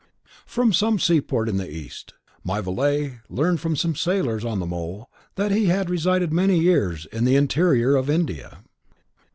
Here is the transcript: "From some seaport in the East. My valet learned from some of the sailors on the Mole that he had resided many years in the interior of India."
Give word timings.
"From 0.47 0.73
some 0.73 0.97
seaport 0.97 1.47
in 1.47 1.57
the 1.57 1.71
East. 1.71 2.15
My 2.43 2.59
valet 2.59 3.19
learned 3.29 3.59
from 3.59 3.75
some 3.75 3.91
of 3.91 3.95
the 3.97 4.01
sailors 4.01 4.43
on 4.43 4.57
the 4.59 4.65
Mole 4.65 5.11
that 5.35 5.51
he 5.51 5.67
had 5.67 5.91
resided 5.91 6.33
many 6.33 6.57
years 6.59 7.05
in 7.05 7.23
the 7.23 7.35
interior 7.35 7.95
of 7.95 8.09
India." 8.09 8.63